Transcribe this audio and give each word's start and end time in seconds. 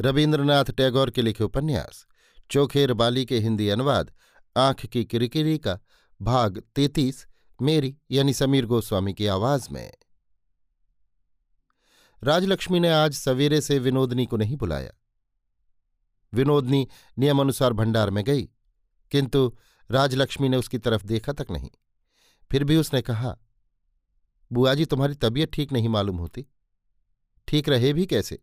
रविन्द्रनाथ 0.00 0.64
टैगोर 0.64 1.10
के 1.10 1.22
लिखे 1.22 1.44
उपन्यास, 1.44 2.06
चोखेर 2.50 2.92
बाली 2.92 3.24
के 3.24 3.38
हिंदी 3.38 3.68
अनुवाद, 3.68 4.12
आँख 4.56 4.86
की 4.86 5.04
किरकिरी 5.04 5.58
का 5.58 5.80
भाग 6.22 6.62
तैतीस, 6.74 7.26
मेरी 7.62 7.98
यानी 8.10 8.32
समीर 8.32 8.66
गोस्वामी 8.66 9.14
की 9.14 9.26
आवाज़ 9.26 9.68
में। 9.70 9.92
राजलक्ष्मी 12.22 12.80
ने 12.80 12.90
आज 12.90 13.14
सवेरे 13.14 13.60
से 13.60 13.78
विनोदनी 13.78 14.26
को 14.26 14.36
नहीं 14.36 14.56
बुलाया। 14.56 14.92
विनोदनी 16.34 16.88
नियमानुसार 17.18 17.72
भंडार 17.72 18.10
में 18.10 18.24
गई, 18.24 18.48
किंतु 19.10 19.56
राजलक्ष्मी 19.90 20.48
ने 20.48 20.56
उसकी 20.56 20.78
तरफ़ 20.78 21.06
देखा 21.06 21.32
तक 21.32 21.46
नहीं। 21.50 21.70
फिर 22.50 22.64
भी 22.64 22.76
उसने 22.76 23.02
कहा, 23.02 23.38
बुआ 24.52 24.74
जी, 24.74 24.84
तुम्हारी 24.84 25.14
तबीयत 25.14 25.52
ठीक 25.52 25.72
नहीं 25.72 25.88
मालूम 25.88 26.16
होती। 26.16 26.46
ठीक 27.48 27.68
रहे 27.68 27.92
भी 27.92 28.06
कैसे? 28.06 28.42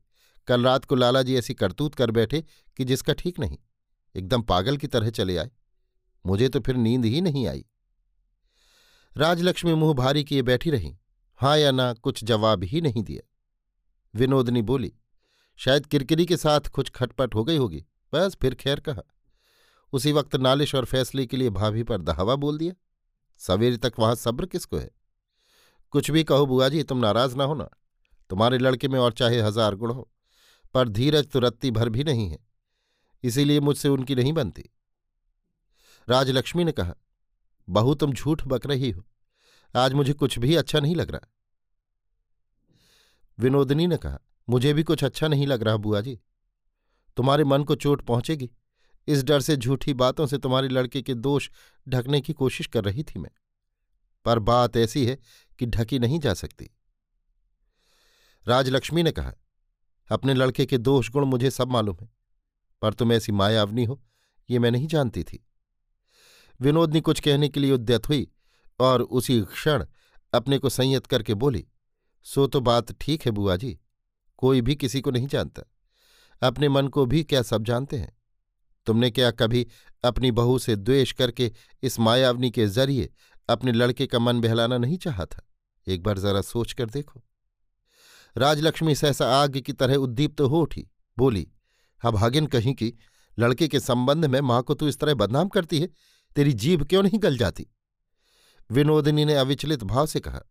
कल 0.49 0.63
रात 0.63 0.85
को 0.85 0.95
लाला 0.95 1.21
जी 1.21 1.35
ऐसी 1.37 1.53
करतूत 1.53 1.95
कर 1.95 2.11
बैठे 2.11 2.43
कि 2.79 2.85
जिसका 2.85 3.13
ठीक 3.13 3.39
नहीं, 3.39 3.57
एकदम 4.15 4.41
पागल 4.43 4.77
की 4.77 4.87
तरह 4.87 5.09
चले 5.11 5.37
आए। 5.37 5.49
मुझे 6.25 6.49
तो 6.49 6.59
फिर 6.59 6.75
नींद 6.77 7.05
ही 7.05 7.21
नहीं 7.21 7.47
आई। 7.47 7.65
राजलक्ष्मी 9.15 9.73
मुँह 9.73 9.93
भारी 9.93 10.23
किए 10.23 10.41
बैठी 10.43 10.71
रही। 10.71 10.95
हाँ 11.39 11.57
या 11.57 11.71
ना, 11.71 11.93
कुछ 11.93 12.23
जवाब 12.23 12.63
ही 12.63 12.81
नहीं 12.81 13.03
दिया। 13.03 13.21
विनोदनी 14.13 14.61
बोली, 14.61 14.91
शायद 15.59 15.85
किरकिरी 15.85 16.25
के 16.25 16.37
साथ 16.37 16.67
कुछ 16.69 16.89
खटपट 16.89 17.35
हो 17.35 17.43
गई 17.43 17.57
होगी। 17.57 17.85
बस 18.13 18.37
फिर 18.41 18.55
खैर 18.55 18.79
कहा। 18.79 19.01
उसी 19.93 20.11
वक्त 20.11 20.35
नालिश 20.35 20.75
और 20.75 20.85
फैसले 20.85 21.25
के 21.25 21.37
लिए 21.37 21.49
भाभी 21.51 21.83
पर 21.83 22.01
दहावा 22.01 22.35
बोल 22.35 22.57
दिया। 22.57 22.73
सवेरे 23.41 23.77
तक 23.77 23.93
वहाँ 23.99 24.15
सब्र 24.15 24.45
किसको 24.45 24.77
है? 24.77 24.89
कुछ 25.93 26.11
भी 26.11 26.23
कहो 26.23 26.45
बुआ 26.45 26.69
जी, 26.69 26.83
तुम 26.83 26.97
नाराज़ 26.97 27.35
ना 27.35 27.43
हो 27.43 27.53
ना 27.55 27.69
तुम्हारे 28.29 28.57
लड़के 28.57 28.87
में 28.87 28.99
और 28.99 29.13
चाहे 29.13 29.41
हज़ार 29.41 29.75
गुण 29.75 29.91
हो। 29.91 30.09
पर 30.73 30.89
धीरज 30.89 31.27
तो 31.27 31.39
रत्ती 31.39 31.71
भर 31.71 31.89
भी 31.89 32.03
नहीं 32.03 32.29
है, 32.29 32.37
इसीलिए 33.23 33.59
मुझसे 33.59 33.89
उनकी 33.89 34.15
नहीं 34.15 34.33
बनती। 34.33 34.69
राजलक्ष्मी 36.07 36.63
ने 36.63 36.71
कहा, 36.71 36.95
बहू, 37.67 37.93
तुम 37.95 38.13
झूठ 38.13 38.43
बक 38.43 38.65
रही 38.65 38.89
हो। 38.91 39.05
आज 39.75 39.93
मुझे 39.93 40.13
कुछ 40.13 40.37
भी 40.39 40.55
अच्छा 40.55 40.79
नहीं 40.79 40.95
लग 40.95 41.11
रहा। 41.11 41.27
विनोदनी 43.37 43.87
ने 43.87 43.97
कहा, 43.97 44.19
मुझे 44.49 44.73
भी 44.73 44.83
कुछ 44.83 45.03
अच्छा 45.03 45.27
नहीं 45.27 45.47
लग 45.47 45.63
रहा 45.63 45.77
बुआ 45.77 46.01
जी। 46.01 46.19
तुम्हारे 47.17 47.43
मन 47.43 47.63
को 47.63 47.75
चोट 47.75 48.01
पहुंचेगी। 48.01 48.49
इस 49.07 49.23
डर 49.23 49.41
से 49.41 49.55
झूठी 49.57 49.93
बातों 49.93 50.25
से 50.27 50.37
तुम्हारे 50.37 50.67
लड़के 50.67 51.01
के 51.01 51.13
दोष 51.13 51.49
ढकने 51.89 52.21
की 52.21 52.33
कोशिश 52.33 52.67
कर 52.67 52.83
रही 52.83 53.03
थी 53.03 53.19
मैं। 53.19 53.29
पर 54.25 54.39
बात 54.39 54.77
ऐसी 54.77 55.05
है 55.05 55.17
कि 55.59 55.65
ढकी 55.65 55.99
नहीं 55.99 56.19
जा 56.19 56.33
सकती। 56.33 56.69
राजलक्ष्मी 58.45 59.03
ने 59.03 59.11
कहा 59.11 59.33
अपने 60.09 60.33
लड़के 60.33 60.65
के 60.65 60.77
दोष 60.77 61.09
गुण 61.11 61.25
मुझे 61.25 61.51
सब 61.51 61.71
मालूम 61.71 61.97
है, 62.01 62.09
पर 62.81 62.93
तुम 62.93 63.13
ऐसी 63.13 63.31
मायावनी 63.31 63.83
हो, 63.85 64.01
ये 64.49 64.59
मैं 64.59 64.71
नहीं 64.71 64.87
जानती 64.87 65.23
थी। 65.23 65.45
विनोदनी 66.59 67.01
कुछ 67.01 67.19
कहने 67.19 67.49
के 67.49 67.59
लिए 67.59 67.71
उद्यत 67.71 68.09
हुई 68.09 68.27
और 68.79 69.01
उसी 69.01 69.41
क्षण 69.41 69.85
अपने 70.33 70.57
को 70.57 70.69
संयत 70.69 71.07
करके 71.07 71.33
बोली, 71.33 71.65
सो 72.25 72.47
तो 72.47 72.61
बात 72.61 72.91
ठीक 72.91 73.25
है 73.25 73.31
बुआ 73.31 73.55
जी, 73.55 73.79
कोई 74.37 74.61
भी 74.61 74.75
किसी 74.75 75.01
को 75.01 75.11
नहीं 75.11 75.27
जानता। 75.27 75.61
अपने 76.41 76.69
मन 76.69 76.87
को 76.87 77.05
भी 77.05 77.23
क्या 77.23 77.41
सब 77.41 77.63
जानते 77.63 77.97
हैं? 77.97 78.17
तुमने 78.87 79.09
क्या 79.11 79.31
कभी 79.31 79.65
अपनी 80.03 80.31
बहू 80.31 80.57
से 80.59 80.75
द्वेष 80.75 81.11
करके 81.11 81.51
इस 81.83 81.99
मायावनी 81.99 82.51
के 82.51 82.67
ज़रिए 82.67 83.09
अपने 83.49 83.71
लड़के 83.71 84.07
का 84.07 84.19
मन 84.19 84.41
बहलाना 84.41 84.77
नहीं 84.77 84.97
चाहा 84.97 85.25
था? 85.25 85.41
एक 85.87 86.03
बार 86.03 86.19
जरा 86.19 86.41
सोच 86.41 86.73
कर 86.73 86.85
देखो। 86.85 87.21
राजलक्ष्मी 88.35 88.95
सहसा 88.95 89.25
आग 89.33 89.57
की 89.57 89.73
तरह 89.73 89.95
उद्दीप्त 89.97 90.41
हो 90.41 90.61
उठी। 90.61 90.87
बोली 91.17 91.47
अभागिन 92.03 92.45
कहीं 92.47 92.73
की 92.73 92.93
लड़के 93.37 93.67
के 93.67 93.79
संबंध 93.79 94.25
में 94.25 94.39
माँ 94.41 94.61
को 94.63 94.73
तू 94.73 94.87
इस 94.87 94.99
तरह 94.99 95.13
बदनाम 95.13 95.47
करती 95.47 95.79
है? 95.79 95.87
तेरी 96.35 96.53
जीभ 96.53 96.83
क्यों 96.83 97.03
नहीं 97.03 97.19
गल 97.19 97.37
जाती? 97.37 97.65
विनोदिनी 98.69 99.25
ने 99.25 99.35
अविचलित 99.35 99.83
भाव 99.83 100.05
से 100.05 100.19
कहा, 100.19 100.41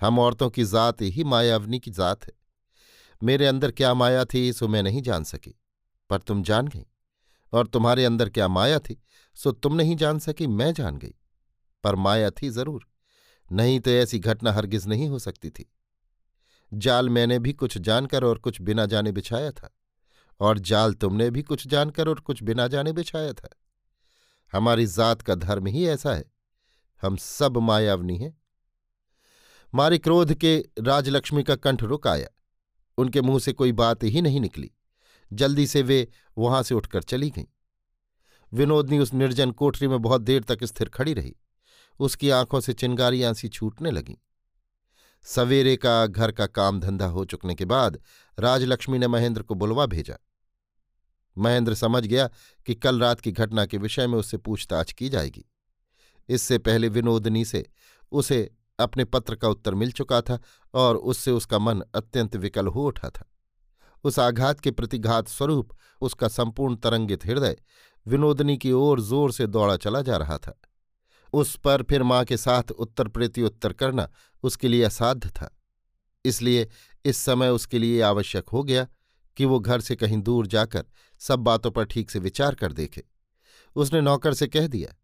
हम 0.00 0.18
औरतों 0.18 0.48
की 0.50 0.64
जात 0.64 1.02
ही 1.02 1.24
मायावनी 1.24 1.78
की 1.78 1.90
जात 1.90 2.24
है। 2.24 2.32
मेरे 3.22 3.46
अंदर 3.46 3.70
क्या 3.70 3.92
माया 3.94 4.24
थी, 4.24 4.52
सो 4.52 4.68
मैं 4.68 4.82
नहीं 4.82 5.02
जान 5.02 5.24
सकी। 5.24 5.54
पर 6.10 6.18
तुम 6.18 6.42
जान 6.42 6.68
गई, 6.68 6.84
और 7.52 7.66
तुम्हारे 7.66 8.04
अंदर 8.04 8.28
क्या 8.28 8.48
माया 8.48 8.78
थी, 8.78 9.00
सो 9.36 9.52
तुम 9.52 9.74
नहीं 9.74 9.96
जान 9.96 10.18
सकी, 10.18 10.46
मैं 10.46 10.72
जान 10.74 10.96
गई। 10.96 11.14
पर 11.84 11.94
माया 11.96 12.30
थी 12.32 12.48
ज़रूर, 12.50 12.86
नहीं 13.48 13.78
तो 13.80 13.90
ऐसी 13.90 14.18
घटना 14.18 14.52
हरगिज 14.52 14.86
नहीं 14.86 15.08
हो 15.08 15.18
सकती 15.18 15.50
थी। 15.50 15.70
जाल 16.74 17.08
मैंने 17.08 17.38
भी 17.38 17.52
कुछ 17.52 17.76
जानकर 17.78 18.24
और 18.24 18.38
कुछ 18.38 18.60
बिना 18.60 18.86
जाने 18.86 19.12
बिछाया 19.12 19.50
था, 19.50 19.70
और 20.40 20.58
जाल 20.58 20.94
तुमने 20.94 21.30
भी 21.30 21.42
कुछ 21.42 21.66
जानकर 21.66 22.08
और 22.08 22.20
कुछ 22.20 22.42
बिना 22.42 22.66
जाने 22.68 22.92
बिछाया 22.92 23.32
था। 23.32 23.48
हमारी 24.52 24.86
जात 24.86 25.22
का 25.22 25.34
धर्म 25.34 25.66
ही 25.66 25.86
ऐसा 25.86 26.14
है, 26.14 26.24
हम 27.02 27.16
सब 27.16 27.56
मायावनी 27.58 28.16
हैं। 28.18 28.36
मारे 29.72 29.98
क्रोध 29.98 30.34
के 30.34 30.56
राजलक्ष्मी 30.78 31.42
का 31.42 31.54
कंठ 31.56 31.82
रुक 31.82 32.06
आया, 32.06 32.28
उनके 32.98 33.20
मुँह 33.20 33.38
से 33.38 33.52
कोई 33.52 33.72
बात 33.72 34.04
ही 34.04 34.22
नहीं 34.22 34.40
निकली, 34.40 34.70
जल्दी 35.30 35.66
से 35.66 35.82
वे 35.82 36.06
वहाँ 36.38 36.62
से 36.62 36.74
उठकर 36.74 37.02
चली 37.02 37.30
गईं। 37.30 37.44
विनोदनी 38.52 38.98
उस 38.98 39.14
निर्जन 39.14 39.50
कोठरी 39.50 39.88
में 39.88 40.00
बहुत 40.02 40.20
देर 40.20 40.42
तक 40.42 40.64
स्थिर 40.64 40.88
खड़ी 40.88 41.14
रही, 41.14 41.34
उसकी 42.00 42.30
आँखों 42.30 42.60
से 42.60 42.72
चिंगारियाँ 42.72 43.32
सी 43.34 43.48
छूटने 43.48 43.90
लगीं। 43.90 44.14
सवेरे 45.26 45.76
का 45.76 46.06
घर 46.06 46.32
का 46.32 46.46
काम 46.46 46.80
धंधा 46.80 47.06
हो 47.06 47.24
चुकने 47.24 47.54
के 47.54 47.64
बाद 47.64 47.98
राजलक्ष्मी 48.38 48.98
ने 48.98 49.08
महेंद्र 49.08 49.42
को 49.42 49.54
बुलवा 49.54 49.86
भेजा। 49.86 50.16
महेंद्र 51.36 51.74
समझ 51.74 52.04
गया 52.06 52.28
कि 52.66 52.74
कल 52.74 53.00
रात 53.00 53.20
की 53.20 53.32
घटना 53.32 53.66
के 53.66 53.78
विषय 53.78 54.06
में 54.06 54.18
उससे 54.18 54.36
पूछताछ 54.36 54.92
की 54.92 55.08
जाएगी। 55.08 55.44
इससे 56.28 56.58
पहले 56.58 56.88
विनोदनी 56.88 57.44
से 57.44 57.64
उसे 58.12 58.50
अपने 58.78 59.04
पत्र 59.04 59.34
का 59.34 59.48
उत्तर 59.48 59.74
मिल 59.74 59.90
चुका 59.92 60.20
था 60.20 60.38
और 60.74 60.96
उससे 60.96 61.30
उसका 61.30 61.58
मन 61.58 61.82
अत्यंत 61.94 62.36
विकल 62.36 62.66
हो 62.66 62.86
उठा 62.86 63.10
था। 63.10 63.30
उस 64.04 64.18
आघात 64.18 64.60
के 64.60 64.70
प्रतिघात 64.70 65.28
स्वरूप 65.28 65.72
उसका 66.00 66.28
संपूर्ण 66.28 66.76
तरंगित 66.76 67.26
हृदय 67.26 67.56
विनोदनी 68.06 68.56
की 68.58 68.72
ओर 68.72 69.00
ज़ोर 69.00 69.32
से 69.32 69.46
दौड़ा 69.46 69.76
चला 69.76 70.02
जा 70.02 70.16
रहा 70.16 70.38
था। 70.38 70.58
उस 71.34 71.54
पर 71.56 71.82
फिर 71.82 72.02
माँ 72.02 72.24
के 72.24 72.36
साथ 72.36 72.70
उत्तर 72.72 73.08
प्रत्युत्तर 73.08 73.72
करना 73.72 74.08
उसके 74.44 74.68
लिए 74.68 74.82
असाध्य 74.82 75.28
था। 75.30 75.50
इसलिए 76.24 76.68
इस 77.04 77.16
समय 77.16 77.48
उसके 77.48 77.78
लिए 77.78 78.00
आवश्यक 78.02 78.48
हो 78.48 78.62
गया 78.62 78.86
कि 79.36 79.44
वो 79.44 79.58
घर 79.58 79.80
से 79.80 79.96
कहीं 79.96 80.20
दूर 80.22 80.46
जाकर 80.46 80.84
सब 81.20 81.38
बातों 81.40 81.70
पर 81.70 81.84
ठीक 81.84 82.10
से 82.10 82.18
विचार 82.18 82.54
कर 82.54 82.72
देखे। 82.72 83.02
उसने 83.76 84.00
नौकर 84.00 84.34
से 84.34 84.46
कह 84.46 84.66
दिया, 84.66 84.94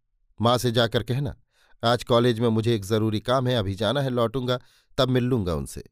माँ 0.41 0.57
से 0.59 0.71
जाकर 0.71 1.03
कहना, 1.03 1.35
आज 1.83 2.05
कॉलेज 2.05 2.41
में 2.41 2.49
मुझे 2.49 2.75
एक 2.75 2.85
ज़रूरी 2.85 3.21
काम 3.21 3.49
है, 3.49 3.55
अभी 3.55 3.75
जाना 3.75 4.01
है, 4.01 4.11
लौटूँगा, 4.11 4.59
तब 4.99 5.09
मिल 5.09 5.25
लूँगा 5.25 5.55
उनसे। 5.55 5.83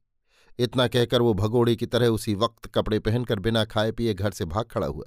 इतना 0.58 0.86
कहकर 0.88 1.22
वो 1.22 1.34
भगोड़े 1.34 1.76
की 1.76 1.86
तरह 1.86 2.08
उसी 2.08 2.34
वक्त 2.34 2.66
कपड़े 2.66 2.98
पहनकर 2.98 3.38
बिना 3.38 3.64
खाए 3.64 3.92
पिए 3.92 4.14
घर 4.14 4.30
से 4.30 4.44
भाग 4.44 4.64
खड़ा 4.64 4.86
हुआ। 4.86 5.04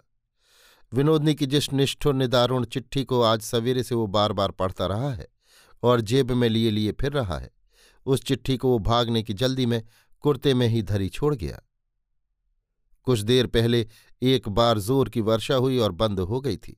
विनोदनी 0.93 1.33
की 1.35 1.45
जिस 1.45 1.71
निष्ठुर 1.73 2.13
निदारुण 2.13 2.65
चिट्ठी 2.65 3.03
को 3.03 3.21
आज 3.21 3.41
सवेरे 3.41 3.83
से 3.83 3.95
वो 3.95 4.07
बार 4.07 4.33
बार 4.33 4.51
पढ़ता 4.51 4.85
रहा 4.85 5.11
है 5.13 5.27
और 5.83 6.01
जेब 6.01 6.31
में 6.31 6.47
लिए 6.49 6.71
लिए 6.71 6.91
फिर 6.91 7.11
रहा 7.11 7.38
है, 7.38 7.49
उस 8.05 8.23
चिट्ठी 8.23 8.57
को 8.57 8.69
वो 8.69 8.79
भागने 8.79 9.23
की 9.23 9.33
जल्दी 9.33 9.65
में 9.65 9.81
कुर्ते 10.23 10.53
में 10.53 10.67
ही 10.67 10.81
धरी 10.83 11.07
छोड़ 11.09 11.33
गया। 11.35 11.61
कुछ 13.07 13.19
देर 13.19 13.47
पहले 13.47 13.88
एक 14.21 14.49
बार 14.49 14.79
ज़ोर 14.79 15.09
की 15.09 15.21
वर्षा 15.21 15.55
हुई 15.55 15.77
और 15.77 15.91
बंद 15.93 16.19
हो 16.19 16.41
गई 16.41 16.57
थी। 16.57 16.77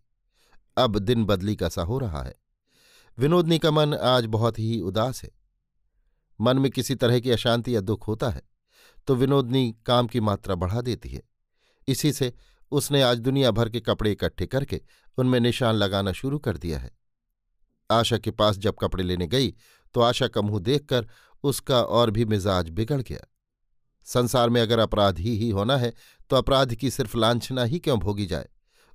अब 0.77 0.99
दिन 0.99 1.25
बदली 1.25 1.55
का 1.55 1.69
सा 1.69 1.81
हो 1.81 1.97
रहा 1.99 2.23
है। 2.23 2.35
विनोदनी 3.17 3.59
का 3.59 3.71
मन 3.71 3.93
आज 3.95 4.25
बहुत 4.27 4.59
ही 4.59 4.79
उदास 4.81 5.23
है। 5.23 5.31
मन 6.39 6.59
में 6.59 6.71
किसी 6.71 6.95
तरह 6.95 7.19
की 7.19 7.31
अशांति 7.31 7.75
या 7.75 7.81
दुख 7.81 8.07
होता 8.07 8.29
है 8.29 8.41
तो 9.07 9.15
विनोदनी 9.15 9.75
काम 9.85 10.07
की 10.07 10.19
मात्रा 10.21 10.55
बढ़ा 10.55 10.81
देती 10.81 11.09
है। 11.09 11.21
इसी 11.87 12.11
से 12.13 12.33
उसने 12.73 13.01
आज 13.01 13.19
दुनिया 13.19 13.51
भर 13.51 13.69
के 13.69 13.79
कपड़े 13.79 14.11
इकट्ठे 14.11 14.45
करके 14.47 14.81
उनमें 15.17 15.39
निशान 15.39 15.75
लगाना 15.75 16.11
शुरू 16.11 16.39
कर 16.39 16.57
दिया 16.57 16.79
है। 16.79 16.91
आशा 17.91 18.17
के 18.17 18.31
पास 18.31 18.57
जब 18.57 18.75
कपड़े 18.81 19.03
लेने 19.03 19.27
गई 19.27 19.53
तो 19.93 20.01
आशा 20.01 20.27
का 20.27 20.41
मुँह 20.41 20.59
देखकर 20.59 21.07
उसका 21.43 21.81
और 21.81 22.11
भी 22.11 22.25
मिजाज 22.25 22.69
बिगड़ 22.69 23.01
गया। 23.01 23.25
संसार 24.05 24.49
में 24.49 24.61
अगर 24.61 24.79
अपराध 24.79 25.19
ही, 25.19 25.37
ही 25.37 25.49
होना 25.49 25.77
है 25.77 25.93
तो 26.29 26.35
अपराध 26.35 26.75
की 26.75 26.91
सिर्फ़ 26.91 27.17
लांछना 27.17 27.63
ही 27.63 27.79
क्यों 27.79 27.99
भोगी 27.99 28.25
जाए? 28.25 28.49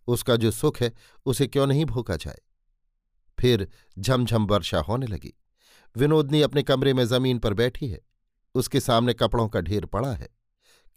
उसका 0.06 0.36
जो 0.36 0.50
सुख 0.50 0.80
है 0.80 0.92
उसे 1.26 1.46
क्यों 1.46 1.66
नहीं 1.66 1.84
भोगा 1.84 2.16
जाए? 2.16 2.38
फिर 3.38 3.68
झमझम 3.98 4.46
वर्षा 4.46 4.80
होने 4.80 5.06
लगी। 5.06 5.34
विनोदनी 5.96 6.42
अपने 6.42 6.62
कमरे 6.62 6.94
में 6.94 7.04
ज़मीन 7.04 7.38
पर 7.38 7.54
बैठी 7.54 7.88
है। 7.88 8.00
उसके 8.54 8.80
सामने 8.80 9.14
कपड़ों 9.14 9.48
का 9.48 9.60
ढेर 9.60 9.86
पड़ा 9.86 10.12
है। 10.12 10.37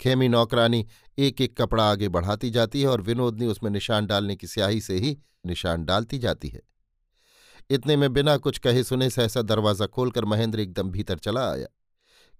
खेमी 0.02 0.28
नौकरानी 0.28 0.88
एक 1.18 1.42
एक 1.42 1.58
कपड़ा 1.58 1.92
आगे 1.92 2.10
बढ़ाती 2.10 2.50
जाती 2.50 2.82
है 2.82 2.88
और 2.88 3.02
विनोदनी 3.02 3.46
उसमें 3.46 3.72
निशान 3.72 4.06
डालने 4.06 4.36
की 4.36 4.48
स्याही 4.48 4.82
से 4.82 4.98
ही 4.98 5.18
निशान 5.46 5.86
डालती 5.86 6.18
जाती 6.18 6.50
है। 6.50 6.62
इतने 7.70 7.96
में 7.96 8.14
बिना 8.14 8.38
कुछ 8.38 8.58
कहे 8.58 8.84
सुने 8.84 9.10
सहसा 9.10 9.42
दरवाज़ा 9.42 9.86
खोलकर 9.86 10.26
महेंद्र 10.26 10.60
एकदम 10.60 10.92
भीतर 10.92 11.18
चला 11.18 11.52
आया। 11.52 11.68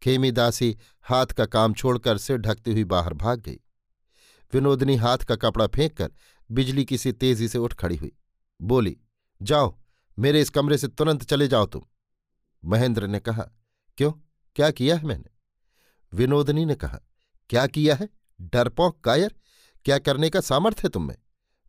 खेमी 0.04 0.32
दासी 0.32 0.78
हाथ 1.02 1.26
का 1.26 1.46
काम 1.46 1.74
छोड़कर 1.74 2.18
सिर 2.18 2.38
ढकती 2.38 2.72
हुई 2.72 2.84
बाहर 2.84 3.14
भाग 3.14 3.40
गई। 3.40 3.60
विनोदनी 4.54 4.96
हाथ 4.96 5.18
का 5.18 5.36
कपड़ा 5.36 5.68
फेंक 5.68 5.98
कर 5.98 6.12
बिजली 6.52 6.86
की 6.86 6.98
सी 6.98 7.12
तेज़ी 7.12 7.48
से 7.48 7.58
उठ 7.58 7.74
खड़ी 7.74 7.96
हुई। 7.96 8.12
बोली, 8.62 8.98
जाओ, 9.42 9.80
मेरे 10.20 10.42
इस 10.42 10.50
कमरे 10.50 10.78
से 10.78 10.88
तुरंत 10.88 11.24
चले 11.24 11.48
जाओ 11.48 11.66
तुम। 11.66 11.82
महेंद्र 12.66 13.08
ने 13.08 13.20
कहा, 13.20 13.50
क्यों? 13.98 14.12
क्या 14.56 14.72
किया 14.72 14.96
है 14.96 15.04
मैंने? 15.04 15.30
विनोदनी 16.14 16.66
ने 16.66 16.76
कहा 16.76 17.00
क्या 17.52 17.68
किया 17.68 17.96
है? 17.96 18.10
डरपोक 18.42 19.00
कायर? 19.04 19.36
क्या 19.86 19.98
करने 20.00 20.30
का 20.30 20.42
सामर्थ्य 20.42 20.82
है 20.84 20.90
तुम 20.90 21.12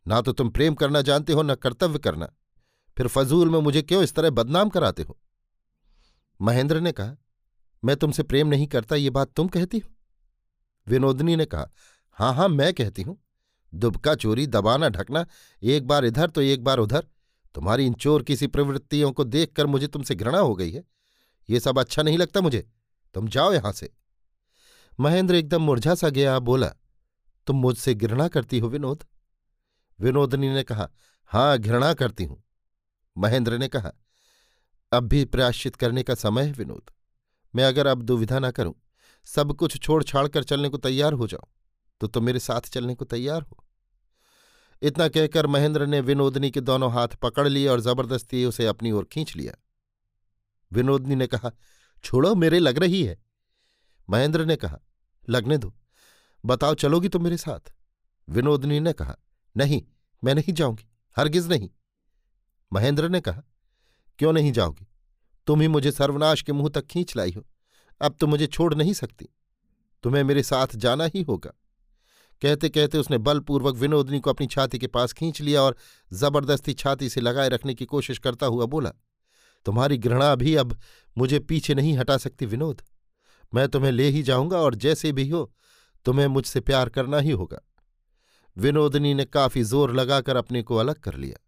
ना 0.07 0.21
तो 0.21 0.31
तुम 0.31 0.49
प्रेम 0.49 0.73
करना 0.73 1.01
जानते 1.01 1.33
हो, 1.33 1.41
न 1.41 1.55
कर्तव्य 1.55 1.99
करना। 1.99 2.27
फिर 2.97 3.07
फजूल 3.07 3.49
में 3.49 3.59
मुझे 3.59 3.81
क्यों 3.81 4.03
इस 4.03 4.13
तरह 4.15 4.29
बदनाम 4.29 4.69
कराते 4.69 5.03
हो? 5.03 5.19
महेंद्र 6.41 6.79
ने 6.79 6.91
कहा, 6.91 7.15
मैं 7.83 7.95
तुमसे 7.95 8.23
प्रेम 8.23 8.47
नहीं 8.47 8.67
करता, 8.67 8.95
ये 8.95 9.09
बात 9.09 9.31
तुम 9.31 9.47
कहती 9.47 9.79
हो? 9.79 9.89
विनोदनी 10.87 11.35
ने 11.35 11.45
कहा 11.45 11.69
हाँ 12.11 12.33
हाँ 12.33 12.49
मैं 12.49 12.73
कहती 12.73 13.01
हूँ। 13.01 13.17
दुबका 13.73 14.15
चोरी, 14.15 14.47
दबाना, 14.47 14.89
ढकना, 14.89 15.25
एक 15.63 15.87
बार 15.87 16.05
इधर 16.05 16.29
तो 16.29 16.41
एक 16.41 16.63
बार 16.63 16.77
उधर। 16.77 17.07
तुम्हारी 17.55 17.85
इन 17.85 17.93
चोर 17.93 18.23
किसी 18.23 18.47
प्रवृत्तियों 18.47 19.11
को 19.11 19.23
देखकर 19.23 19.65
मुझे 19.65 19.87
तुमसे 19.87 20.15
घृणा 20.15 20.39
हो 20.39 20.55
गई 20.55 20.71
है। 20.71 20.83
ये 21.49 21.59
सब 21.59 21.79
अच्छा 21.79 22.03
नहीं 22.03 22.17
लगता 22.17 22.41
मुझे। 22.41 22.69
तुम 23.13 23.27
जाओ 23.27 23.53
यहाँ 23.53 23.71
से। 23.71 23.93
महेंद्र 24.99 25.35
एकदम 25.35 25.61
मुरझा 25.61 25.95
सा 25.95 26.09
गया, 26.09 26.37
बोला, 26.39 26.67
तुम 27.47 27.55
मुझसे 27.55 27.93
घृणा 27.93 28.27
करती 28.27 28.59
हो, 28.59 28.69
विनोद? 28.69 29.03
विनोदनी 29.99 30.49
ने 30.49 30.63
कहा, 30.63 30.89
हाँ, 31.31 31.57
घृणा 31.57 31.93
करती 31.93 32.23
हूँ। 32.23 32.43
महेंद्र 33.17 33.57
ने 33.57 33.67
कहा, 33.67 33.91
अब 34.91 35.03
भी 35.03 35.25
प्रायश्चित 35.25 35.75
करने 35.75 36.03
का 36.03 36.15
समय 36.15 36.43
है, 36.43 36.51
विनोद। 36.51 36.91
मैं 37.53 37.63
अगर 37.63 37.87
अब 37.87 38.01
दुविधा 38.01 38.39
ना 38.39 38.51
करूँ, 38.51 38.73
सब 39.27 39.53
कुछ 39.53 39.77
छोड़ 39.77 40.03
छाड़ 40.03 40.27
कर 40.27 40.43
चलने 40.43 40.69
को 40.69 40.77
तैयार 40.77 41.13
हो 41.13 41.27
जाऊँ 41.27 41.49
तो 42.01 42.07
तुम 42.07 42.23
मेरे 42.23 42.39
साथ 42.39 42.61
चलने 42.61 42.95
को 42.95 43.05
तैयार 43.05 43.41
हो। 43.41 43.63
इतना 44.81 45.07
कहकर 45.07 45.47
महेंद्र 45.47 45.85
ने 45.85 45.99
विनोदनी 46.01 46.49
के 46.51 46.61
दोनों 46.61 46.91
हाथ 46.91 47.07
पकड़ 47.07 47.47
लिए 47.47 47.67
और 47.67 47.79
ज़बरदस्ती 47.79 48.45
उसे 48.45 48.65
अपनी 48.65 48.91
ओर 48.91 49.05
खींच 49.05 49.35
लिया। 49.35 49.53
विनोदनी 50.71 51.15
ने 51.15 51.27
कहा, 51.27 51.51
छोड़ो, 52.03 52.35
मेरे 52.35 52.59
लग 52.59 52.79
रही 52.79 53.03
है। 53.03 53.17
महेंद्र 54.09 54.45
ने 54.45 54.55
कहा, 54.55 54.79
लगने 55.29 55.57
दो। 55.57 55.73
बताओ, 56.45 56.73
चलोगी 56.73 57.09
तुम 57.09 57.23
मेरे 57.23 57.37
साथ? 57.37 57.73
विनोदनी 58.29 58.79
ने 58.79 58.93
कहा, 58.93 59.15
नहीं, 59.57 59.81
मैं 60.23 60.35
नहीं 60.35 60.53
जाऊँगी, 60.53 60.87
हरगिज 61.17 61.47
नहीं। 61.47 61.69
महेंद्र 62.73 63.09
ने 63.09 63.21
कहा, 63.21 63.41
क्यों 64.19 64.33
नहीं 64.33 64.51
जाओगी? 64.51 64.87
तुम 65.47 65.61
ही 65.61 65.67
मुझे 65.67 65.91
सर्वनाश 65.91 66.41
के 66.41 66.53
मुँह 66.53 66.69
तक 66.69 66.85
खींच 66.87 67.15
लाई 67.15 67.31
हो। 67.31 67.45
अब 68.01 68.15
तो 68.19 68.27
मुझे 68.27 68.47
छोड़ 68.47 68.73
नहीं 68.75 68.93
सकती। 68.93 69.29
तुम्हें 70.03 70.23
मेरे 70.23 70.43
साथ 70.43 70.67
जाना 70.75 71.05
ही 71.05 71.21
होगा। 71.21 71.51
कहते 72.41 72.69
कहते 72.69 72.97
उसने 72.97 73.17
बलपूर्वक 73.17 73.75
विनोदनी 73.75 74.19
को 74.19 74.29
अपनी 74.29 74.47
छाती 74.47 74.79
के 74.79 74.87
पास 74.87 75.13
खींच 75.13 75.41
लिया 75.41 75.61
और 75.61 75.77
ज़बरदस्ती 76.13 76.73
छाती 76.73 77.09
से 77.09 77.21
लगाए 77.21 77.49
रखने 77.49 77.73
की 77.73 77.85
कोशिश 77.85 78.17
करता 78.17 78.45
हुआ 78.45 78.65
बोला, 78.65 78.91
तुम्हारी 79.65 79.97
घृणा 79.97 80.35
भी 80.35 80.55
अब 80.55 80.79
मुझे 81.17 81.39
पीछे 81.39 81.75
नहीं 81.75 81.97
हटा 81.97 82.17
सकती 82.17 82.45
विनोद। 82.45 82.81
मैं 83.53 83.67
तुम्हें 83.67 83.91
ले 83.91 84.07
ही 84.09 84.23
जाऊँगा 84.23 84.57
और 84.57 84.75
जैसे 84.75 85.11
भी 85.11 85.27
हो, 85.29 85.53
तुम्हें 86.05 86.27
मुझसे 86.27 86.59
प्यार 86.59 86.89
करना 86.89 87.17
ही 87.17 87.31
होगा। 87.31 87.59
विनोदनी 88.57 89.13
ने 89.13 89.25
काफ़ी 89.25 89.63
ज़ोर 89.63 89.93
लगाकर 89.93 90.35
अपने 90.35 90.61
को 90.63 90.75
अलग 90.75 90.99
कर 90.99 91.15
लिया। 91.15 91.39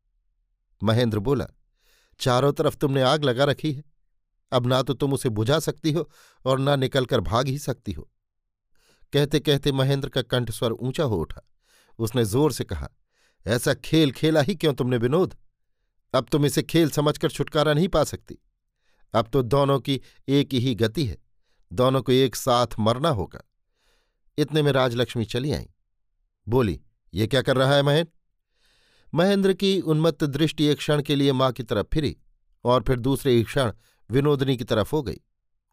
महेंद्र 0.81 1.19
बोला, 1.19 1.47
चारों 2.19 2.51
तरफ़ 2.53 2.77
तुमने 2.77 3.01
आग 3.01 3.23
लगा 3.23 3.43
रखी 3.43 3.71
है। 3.73 3.83
अब 4.51 4.67
ना 4.67 4.81
तो 4.81 4.93
तुम 4.93 5.13
उसे 5.13 5.29
बुझा 5.29 5.59
सकती 5.59 5.91
हो 5.91 6.09
और 6.45 6.59
ना 6.59 6.75
निकलकर 6.75 7.21
भाग 7.21 7.47
ही 7.47 7.57
सकती 7.57 7.91
हो। 7.91 8.09
कहते 9.13 9.39
कहते 9.39 9.71
महेंद्र 9.71 10.09
का 10.09 10.21
कंठस्वर 10.21 10.71
ऊँचा 10.71 11.03
हो 11.03 11.17
उठा। 11.17 11.41
उसने 11.99 12.25
ज़ोर 12.25 12.51
से 12.51 12.63
कहा, 12.63 12.89
ऐसा 13.45 13.73
खेल 13.73 14.11
खेला 14.11 14.41
ही 14.41 14.55
क्यों 14.55 14.73
तुमने 14.73 14.97
विनोद? 14.97 15.35
अब 16.13 16.27
तुम 16.31 16.45
इसे 16.45 16.63
खेल 16.63 16.89
समझकर 16.89 17.29
छुटकारा 17.29 17.73
नहीं 17.73 17.87
पा 17.87 18.03
सकती। 18.03 18.37
अब 19.13 19.27
तो 19.33 19.41
दोनों 19.41 19.79
की 19.79 20.01
एक 20.27 20.53
ही 20.53 20.75
गति 20.75 21.05
है। 21.05 21.17
दोनों 21.75 22.01
को 22.01 22.11
एक 22.11 22.35
साथ 22.35 22.67
मरना 22.79 23.09
होगा। 23.09 23.41
इतने 24.37 24.61
में 24.61 24.71
राजलक्ष्मी 24.71 25.25
चली 25.25 25.51
आई। 25.51 25.69
बोली, 26.47 26.81
ये 27.13 27.27
क्या 27.27 27.41
कर 27.41 27.57
रहा 27.57 27.73
है 27.73 27.81
महेंद्र? 27.81 28.11
महेंद्र 29.13 29.53
की 29.53 29.81
उन्मत्त 29.81 30.23
दृष्टि 30.23 30.65
एक 30.65 30.77
क्षण 30.77 31.01
के 31.01 31.15
लिए 31.15 31.33
माँ 31.33 31.51
की 31.51 31.63
तरफ़ 31.63 31.87
फिरी 31.93 32.17
और 32.63 32.83
फिर 32.83 32.99
दूसरे 32.99 33.31
ही 33.31 33.43
क्षण 33.43 33.71
विनोदनी 34.11 34.57
की 34.57 34.63
तरफ़ 34.63 34.91
हो 34.91 35.03
गई। 35.03 35.17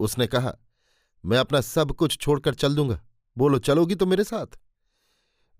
उसने 0.00 0.26
कहा, 0.26 0.54
मैं 1.24 1.38
अपना 1.38 1.60
सब 1.60 1.92
कुछ 1.92 2.18
छोड़कर 2.18 2.54
चल 2.54 2.74
दूँगा। 2.74 3.02
बोलो, 3.38 3.58
चलोगी 3.58 3.94
तो 3.94 4.06
मेरे 4.06 4.24
साथ? 4.24 4.46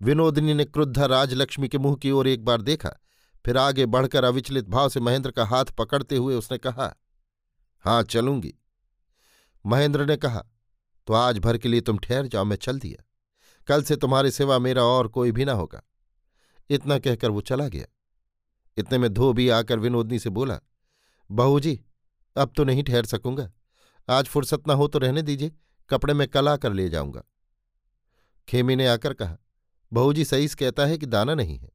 विनोदनी 0.01 0.53
ने 0.53 0.65
क्रुद्धा 0.65 1.05
राजलक्ष्मी 1.05 1.67
के 1.67 1.77
मुँह 1.77 1.95
की 1.95 2.11
ओर 2.11 2.27
एक 2.27 2.45
बार 2.45 2.61
देखा, 2.61 2.89
फिर 3.45 3.57
आगे 3.57 3.85
बढ़कर 3.85 4.23
अविचलित 4.23 4.69
भाव 4.69 4.89
से 4.89 4.99
महेंद्र 4.99 5.31
का 5.31 5.45
हाथ 5.45 5.65
पकड़ते 5.65 6.17
हुए 6.17 6.35
उसने 6.35 6.57
कहा, 6.57 6.95
हाँ, 7.79 8.03
चलूँगी। 8.03 8.53
महेंद्र 9.65 10.05
ने 10.05 10.17
कहा 10.17 10.43
तो 11.07 11.13
आज 11.13 11.39
भर 11.39 11.57
के 11.57 11.69
लिए 11.69 11.81
तुम 11.81 11.97
ठहर 11.97 12.27
जाओ, 12.27 12.43
मैं 12.43 12.57
चल 12.57 12.79
दिया। 12.79 13.03
कल 13.67 13.83
से 13.83 13.95
तुम्हारे 13.95 14.31
सिवा 14.31 14.59
मेरा 14.59 14.83
और 14.83 15.07
कोई 15.07 15.31
भी 15.31 15.45
ना 15.45 15.53
होगा। 15.53 15.81
इतना 16.69 16.97
कहकर 16.99 17.29
वो 17.29 17.41
चला 17.41 17.67
गया। 17.67 17.85
इतने 18.77 18.97
में 18.97 19.13
धोबी 19.13 19.49
आकर 19.49 19.79
विनोदनी 19.79 20.19
से 20.19 20.29
बोला, 20.29 20.59
बहू 21.29 21.59
जी, 21.59 21.79
अब 22.35 22.53
तो 22.57 22.63
नहीं 22.63 22.83
ठहर 22.83 23.05
सकूँगा। 23.05 23.51
आज 24.09 24.25
फुर्सत 24.25 24.67
ना 24.67 24.73
हो 24.73 24.87
तो 24.87 24.99
रहने 24.99 25.21
दीजिए, 25.21 25.51
कपड़े 25.89 26.13
में 26.13 26.27
कल 26.27 26.49
आकर 26.49 26.73
ले 26.73 26.89
जाऊँगा। 26.89 27.23
खेमी 28.47 28.75
ने 28.75 28.87
आकर 28.87 29.13
कहा, 29.13 29.37
बहू 29.91 30.13
जी, 30.13 30.25
सईस 30.25 30.55
कहता 30.55 30.85
है 30.85 30.97
कि 30.97 31.05
दाना 31.05 31.35
नहीं 31.35 31.57
है। 31.57 31.71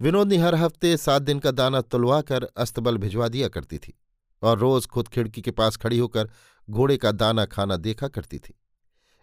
विनोदनी 0.00 0.36
हर 0.36 0.54
हफ़्ते 0.54 0.96
सात 0.96 1.22
दिन 1.22 1.38
का 1.38 1.50
दाना 1.50 1.80
तुलवा 1.80 2.20
कर 2.22 2.44
अस्तबल 2.56 2.98
भिजवा 2.98 3.28
दिया 3.28 3.48
करती 3.48 3.78
थी 3.78 3.94
और 4.42 4.58
रोज 4.58 4.86
खुद 4.86 5.08
खिड़की 5.08 5.42
के 5.42 5.50
पास 5.50 5.76
खड़ी 5.76 5.98
होकर 5.98 6.30
घोड़े 6.70 6.96
का 6.96 7.12
दाना 7.12 7.44
खाना 7.46 7.76
देखा 7.76 8.08
करती 8.08 8.38
थी। 8.38 8.54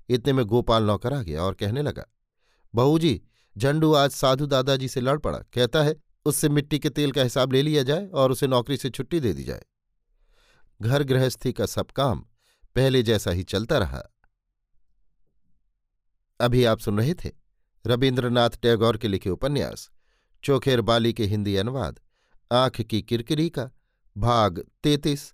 इतने 0.09 0.33
में 0.33 0.45
गोपाल 0.45 0.83
नौकर 0.83 1.13
आ 1.13 1.21
गया 1.21 1.43
और 1.43 1.53
कहने 1.53 1.81
लगा, 1.81 2.05
बहू 2.73 2.99
जी, 2.99 3.21
झंडू 3.55 3.93
आज 3.93 4.11
साधु 4.11 4.45
दादाजी 4.45 4.87
से 4.87 5.01
लड़ 5.01 5.17
पड़ा। 5.19 5.37
कहता 5.53 5.83
है, 5.83 5.95
उससे 6.25 6.49
मिट्टी 6.49 6.79
के 6.79 6.89
तेल 6.89 7.11
का 7.11 7.23
हिसाब 7.23 7.53
ले 7.53 7.61
लिया 7.61 7.83
जाए 7.83 8.07
और 8.07 8.31
उसे 8.31 8.47
नौकरी 8.47 8.77
से 8.77 8.89
छुट्टी 8.89 9.19
दे 9.19 9.33
दी 9.33 9.43
जाए। 9.43 9.63
घर 10.81 11.03
गृहस्थी 11.03 11.53
का 11.53 11.65
सब 11.65 11.91
काम 11.91 12.25
पहले 12.75 13.03
जैसा 13.03 13.31
ही 13.31 13.43
चलता 13.43 13.77
रहा। 13.77 14.01
अभी 16.39 16.63
आप 16.65 16.79
सुन 16.79 16.97
रहे 16.97 17.13
थे 17.13 17.31
रविन्द्रनाथ 17.85 18.49
टैगोर 18.49 18.97
के 18.97 19.07
लिखे 19.07 19.29
उपन्यास, 19.29 19.89
चोखेर 20.43 20.81
बाली 20.81 21.13
के 21.13 21.25
हिंदी 21.25 21.55
अनुवाद, 21.55 21.99
आँख 22.51 22.81
की 22.81 23.01
किरकिरी 23.01 23.49
का 23.49 23.69
भाग 24.15 24.63
तैतीस 24.83 25.33